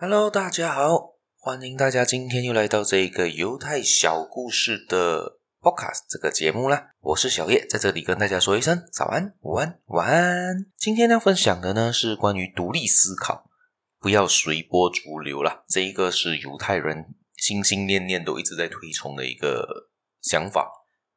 [0.00, 6.90] Hello，大家好，欢迎大家今天又来到这个犹太小故事的 Podcast 这个节目啦。
[7.00, 10.66] 我是小叶，在这里跟大家说一声早安、午安、晚安。
[10.76, 13.50] 今天要分享的呢是关于独立思考，
[13.98, 15.64] 不要随波逐流啦。
[15.68, 19.90] 这一个是犹太人心心念念都一直在推崇的一个
[20.22, 20.70] 想法。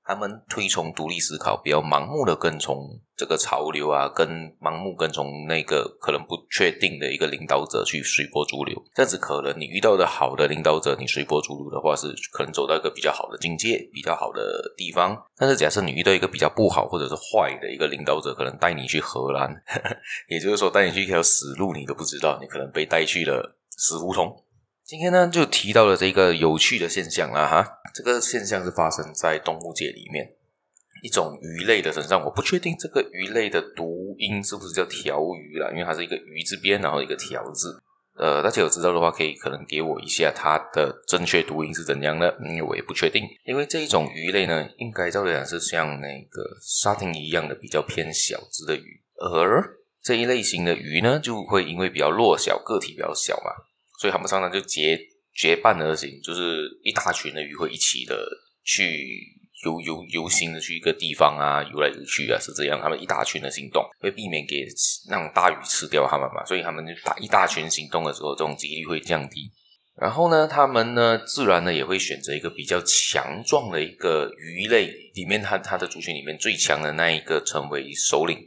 [0.03, 4.27] 他们推崇独立思考，比较盲目的跟从这个潮流啊，跟
[4.59, 8.75] 盲目跟从那个可能不确定的一个领导者去随波逐流。
[8.95, 15.15] 这样子可能你遇到的好的领导者，你随波逐流的话，是可能走到一个比较好的境界、比较好的地方。
[15.37, 19.53] 但是假设你遇到一个比较不好或者是坏的一个领导者，可能带你去荷兰，
[20.27, 24.43] 也就是说带你去一条死路，你都不知道，你可能被带去了死胡同。
[24.91, 30.33] 今天呢，就提到了这个有趣的现象啦，哈，这个现象是发生在动物界里面
[31.01, 32.21] 一种鱼类的身上。
[32.25, 37.81] 我不确定这个鱼类的读音是不是叫条鱼啦，因为它是一个鱼字边，然后一个条字。
[38.17, 43.23] 呃，大家有知道的话，可以可能给我一下它的正确读音是怎样的，因为我也不确定。
[43.45, 53.70] 因为这一种鱼类呢，应该照理讲是像那个沙丁鱼一样的比较偏小只的鱼，而这一类型的鱼呢，就会因为比较弱小，个体比较小嘛。
[54.01, 54.99] 所以他们常常就结
[55.37, 58.27] 结伴而行，就是一大群的鱼会一起的
[58.63, 58.83] 去
[59.63, 62.79] 游游游行的去一个地方啊，游来游去啊，是这样。
[62.81, 64.65] 他们一大群的行动，会避免给
[65.07, 66.43] 那种大鱼吃掉他们嘛。
[66.45, 69.51] 所以他们就大一大群行动的时候，这种几率会降低。
[69.95, 78.39] 然后呢，他们呢，自然呢也会选择一个比较强壮的一个鱼类里面，它它的族群里面最强的那一个成为首领。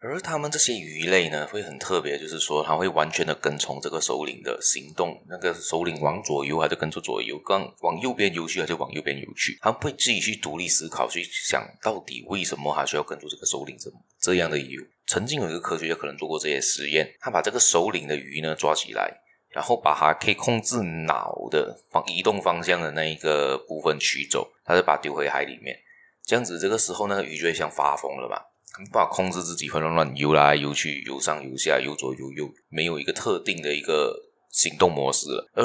[0.00, 5.20] 而他们这些鱼类呢，会很特别，就是说，它会完全的跟从这个首领的行动。
[5.28, 9.58] 那个首领往左游，它就跟着左游；刚往右边游去，它就往右边游去。
[9.60, 14.80] 它会自己去独立思考，去想到底为什么它需要跟着这个首领这这样的游。
[15.08, 19.12] 曾经有一个科学家可能做过这些实验，他把这个首领的鱼呢抓起来，
[19.50, 25.76] 然后把它可以控制脑的方移动方向的那一个部分取走，他就把它丢回海里面。
[26.24, 28.44] 这样子，这个时候呢，鱼就会像发疯了吧。
[28.78, 35.48] 没办法控制自己，会乱乱游来游去，游上游下，游左游右，没有一个特定的一个行动模式了。
[35.54, 35.64] 而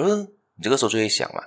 [0.55, 1.43] 你这个时候就会想嘛，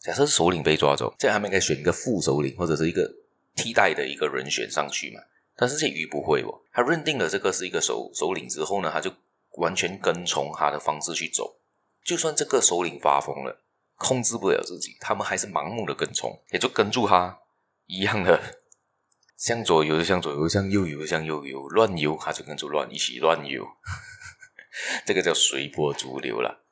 [0.00, 3.08] 假设首领被抓走，这样他们应该选一个副首领或者是一个
[3.54, 5.20] 替代的一个人选上去嘛？
[5.56, 9.12] 但是这鱼不会哦，他认定了这个是一个首首领之后呢，他就
[9.58, 11.56] 完全跟从他的方式去走，
[12.04, 13.62] 就算这个首领发疯了，
[13.96, 17.38] 控制不了自己，他们还是盲目的跟从，也就跟住他
[17.86, 18.40] 一样的。
[19.36, 23.66] 向左游就向左游，向右游向右游，乱游他就跟着乱一起乱游，
[25.04, 26.62] 这个叫随波逐流了。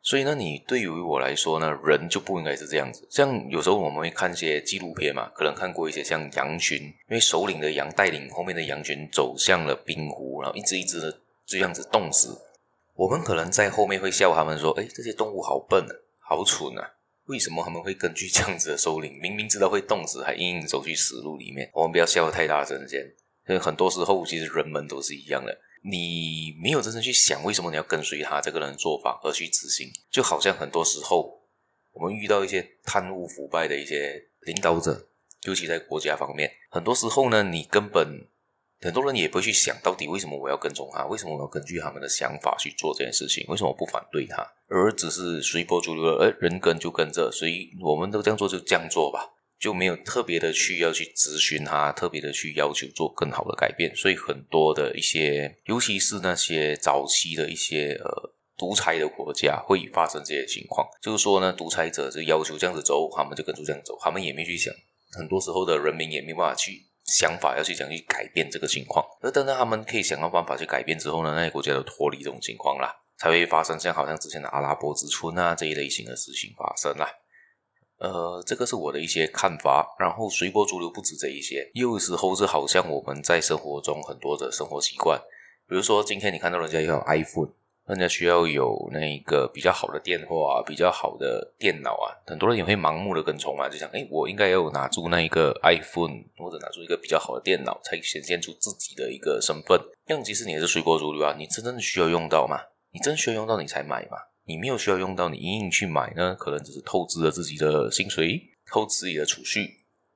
[0.00, 3.06] 所以呢，你对于我来说呢，人就不应该是这样子。
[3.10, 12.36] 像有时候我们会看一些纪录片嘛，可能看过一些像羊群，因为首领的羊带领后面的羊群走向了冰湖，然后一只一只的这样子冻死。
[12.94, 16.94] 我们可能在后面会笑他们说：“诶，这些动物好笨啊，好蠢啊。”
[17.28, 21.70] 为什么他们会根据这样子的首领， 明明知道会冻死，还硬硬走去死路里面？
[21.72, 23.00] 我们不要笑得太大声先。
[23.48, 25.58] 因为很多时候，其实人们都是一样的。
[25.82, 31.40] 你没有真正去想为什么你要跟随他这个人的做法而去执行，就好像很多时候
[31.92, 35.08] 我们遇到一些贪污腐败的一些领导者，
[35.44, 38.28] 尤其在国家方面，很多时候呢，你根本。
[38.80, 43.44] 很多人也不会去想到底为什么我要跟踪他，为什么我要根据他们的想法去做这件事情？
[43.48, 46.04] 为什么我不反对他，而只是随波逐流？
[46.16, 53.94] 而人跟就跟着，所以我们都这样做就这样做吧，就没有特别的去要去咨询他，特别的去要求做更好的改变。
[53.96, 60.86] 所以很多的一些，尤其是那些早期的一些呃独裁的国家，会发生这些情况。
[61.02, 64.72] 就是说呢，独裁者就要求这样子走，他们就跟着这样走，他们也没去想，
[65.18, 66.86] 很多时候的人民也没办法去。
[67.08, 77.08] 想法要去想去改变这个情况，而等到他们可以想到办法去改变之后呢，那些国家都脱离这种情况啦，才会发生像好像之前的阿拉伯之春啊这一类型的事情发生啦。
[77.98, 79.96] 呃，这个是我的一些看法。
[79.98, 85.18] 然后随波逐流不止这一些，有时候是好像我们在生活中很多的生活习惯，
[85.66, 87.50] 比如说今天你看到人家用 iPhone。
[87.88, 99.80] 人家需要有那一个比较好的电话，比较好的电脑啊，很多人也会盲目的跟从嘛，就想，诶，我应该要拿住那一个 iPhone，或者拿出一个比较好的电脑，才显现出自己的一个身份。
[100.06, 102.60] 这样其实你也是随波逐流啊，你真正需要用到吗？
[102.92, 104.18] 你真需要用到你才买嘛？
[104.44, 108.38] 你没有需要用到，你硬硬去买呢，可能只是透支了自己的薪水，
[108.70, 109.66] 透支自己的储蓄。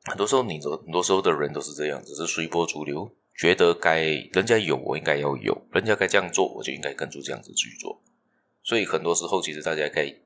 [0.04, 3.10] 很多时候，你很多时候的人都是这样，只是随波逐流。
[3.36, 4.00] 觉得该
[4.32, 8.02] 人家有，我应该要有；人家该这样做，我就应该跟着这样子去做。
[8.62, 10.16] 所以很多时候，其实大家可以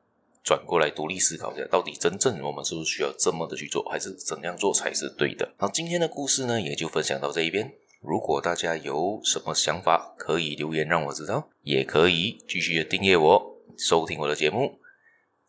[0.44, 5.54] 转过来独立思考一下，到底真正我们是不是需要这么的去做，还是怎样做才是对的？
[5.56, 7.72] 好，今天的故事呢，也就分享到这一边。
[8.00, 13.56] 如果大家有什么想法，可以留言让我知道，也可以继续的订阅我。
[13.78, 14.78] 收听我的节目。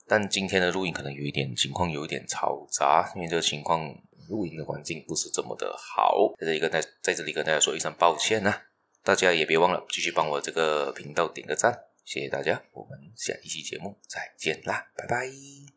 [0.07, 3.93] 但今天的录音可能有一点情况，有一点嘈杂，因为这个情况
[4.29, 8.61] 录音的环境不是这么的好，在这里跟大在这里跟大家说一声抱歉呐、啊。
[9.03, 15.67] 大家也别忘了继续帮我这个频道点个赞，谢谢大家，我们下一期节目再见啦，拜拜。